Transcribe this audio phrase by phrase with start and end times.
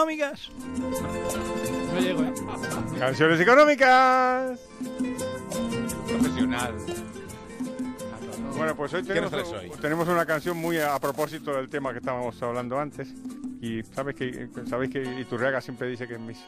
[0.00, 0.50] económicas.
[1.92, 2.32] No llego, ¿eh?
[2.98, 4.60] Canciones económicas.
[6.06, 6.74] Profesional.
[8.56, 9.70] Bueno, pues hoy ¿Qué tenemos, hoy?
[9.80, 13.12] tenemos una canción muy a, a propósito del tema que estábamos hablando antes.
[13.60, 16.38] Y sabes que, sabéis que Iturriaga siempre dice que mis,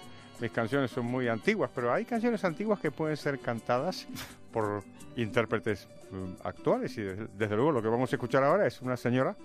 [0.41, 4.07] mis canciones son muy antiguas, pero hay canciones antiguas que pueden ser cantadas
[4.53, 4.82] por
[5.16, 6.96] intérpretes mm, actuales.
[6.96, 9.37] Y desde, desde luego lo que vamos a escuchar ahora es una señora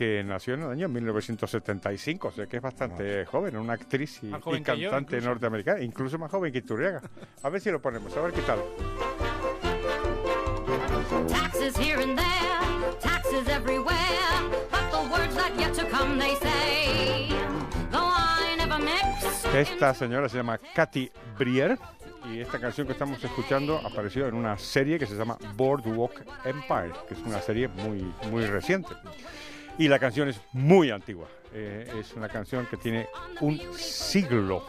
[0.00, 4.28] que nació en el año 1975, o sea que es bastante joven, una actriz y,
[4.28, 5.28] y yo, cantante incluso.
[5.28, 7.02] norteamericana, incluso más joven que Iturriaga.
[7.42, 8.60] A ver si lo ponemos, a ver qué tal.
[11.28, 13.92] Taxes here and there, taxes everywhere.
[14.70, 17.28] But the words that yet to come, they say.
[17.92, 19.44] Though I never mix.
[19.54, 21.78] Esta señora se llama Katy Brier
[22.32, 26.92] y esta canción que estamos escuchando apareció en una serie que se llama Boardwalk Empire,
[27.06, 28.94] que es una serie muy, muy reciente.
[29.80, 31.26] Y la canción es muy antigua.
[31.54, 33.08] Eh, es una canción que tiene
[33.40, 34.62] un siglo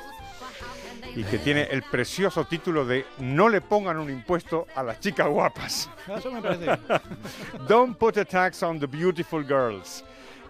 [1.14, 5.28] y que tiene el precioso título de No le pongan un impuesto a las chicas
[5.28, 5.90] guapas.
[6.08, 6.80] Eso me parece.
[7.68, 10.02] Don't put a tax on the beautiful girls.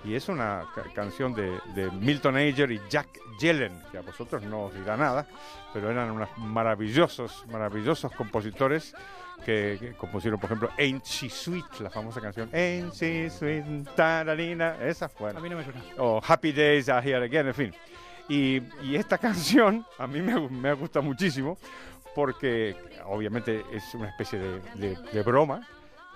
[0.03, 3.07] Y es una ca- canción de, de Milton Ager y Jack
[3.39, 5.27] Yellen, que a vosotros no os dirá nada,
[5.73, 8.93] pero eran unos maravillosos, maravillosos compositores
[9.45, 14.77] que, que compusieron, por ejemplo, Ain't She Sweet, la famosa canción Ain't She Sweet, tararina,
[14.83, 15.31] esa fue.
[15.31, 15.81] A mí no me suena.
[15.97, 17.73] O Happy Days Are Here Again, en fin.
[18.29, 21.57] Y, y esta canción a mí me, me gusta muchísimo
[22.15, 25.65] porque obviamente es una especie de, de- de broma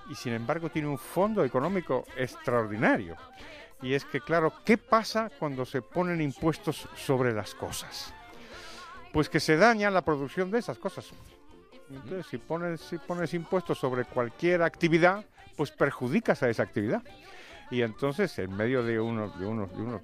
[0.09, 3.15] y sin embargo tiene un fondo económico extraordinario.
[3.81, 8.13] Y es que, claro, ¿qué pasa cuando se ponen impuestos sobre las cosas?
[9.11, 11.11] Pues que se daña la producción de esas cosas.
[11.89, 15.23] Entonces, si pones, si pones impuestos sobre cualquier actividad,
[15.55, 17.03] pues perjudicas a esa actividad.
[17.71, 20.01] Y entonces, en medio de unos, de unos, de unos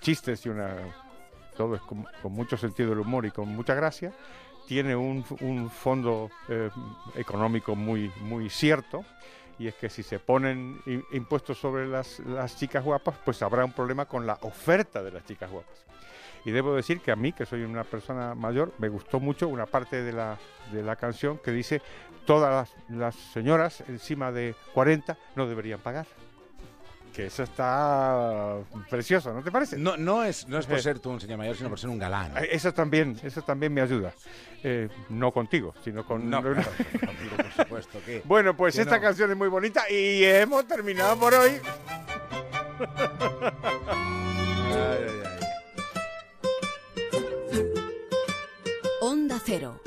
[0.00, 0.76] chistes y una.
[1.56, 4.12] Todo es con, con mucho sentido del humor y con mucha gracia,
[4.66, 6.70] tiene un, un fondo eh,
[7.14, 9.04] económico muy, muy cierto.
[9.58, 10.80] Y es que si se ponen
[11.12, 15.24] impuestos sobre las, las chicas guapas, pues habrá un problema con la oferta de las
[15.24, 15.84] chicas guapas.
[16.44, 19.66] Y debo decir que a mí, que soy una persona mayor, me gustó mucho una
[19.66, 20.36] parte de la,
[20.72, 21.80] de la canción que dice
[22.26, 26.06] todas las, las señoras encima de 40 no deberían pagar.
[27.14, 28.56] Que eso está
[28.90, 29.78] precioso, ¿no te parece?
[29.78, 30.82] No, no, es, no es por Eh.
[30.82, 32.36] ser tú un señor mayor, sino por ser un galán.
[32.38, 34.12] Eh, Eso también, eso también me ayuda.
[34.64, 36.28] Eh, no contigo, sino con...
[36.28, 36.56] No, claro,
[37.06, 37.98] contigo, por supuesto.
[38.04, 39.02] que Bueno, pues Que esta no.
[39.02, 41.60] canción es muy bonita y hemos terminado por hoy.
[44.72, 45.30] Ay, ay, ay.
[49.02, 49.80] Onda Cero.